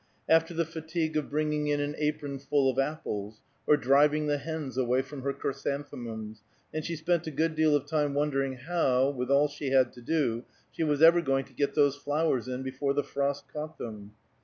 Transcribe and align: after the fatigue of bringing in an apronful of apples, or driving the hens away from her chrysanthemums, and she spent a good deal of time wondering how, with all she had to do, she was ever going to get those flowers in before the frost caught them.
after 0.27 0.51
the 0.51 0.65
fatigue 0.65 1.15
of 1.15 1.29
bringing 1.29 1.67
in 1.67 1.79
an 1.79 1.93
apronful 2.01 2.71
of 2.71 2.79
apples, 2.79 3.39
or 3.67 3.77
driving 3.77 4.25
the 4.25 4.39
hens 4.39 4.75
away 4.75 4.99
from 4.99 5.21
her 5.21 5.31
chrysanthemums, 5.31 6.41
and 6.73 6.83
she 6.83 6.95
spent 6.95 7.27
a 7.27 7.29
good 7.29 7.53
deal 7.53 7.75
of 7.75 7.85
time 7.85 8.15
wondering 8.15 8.55
how, 8.55 9.11
with 9.11 9.29
all 9.29 9.47
she 9.47 9.69
had 9.69 9.93
to 9.93 10.01
do, 10.01 10.43
she 10.71 10.83
was 10.83 11.03
ever 11.03 11.21
going 11.21 11.45
to 11.45 11.53
get 11.53 11.75
those 11.75 11.95
flowers 11.95 12.47
in 12.47 12.63
before 12.63 12.95
the 12.95 13.03
frost 13.03 13.43
caught 13.53 13.77
them. 13.77 14.13